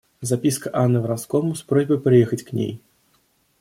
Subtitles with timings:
[0.21, 2.81] Записка Анны Вронскому с просьбой приехать к ней.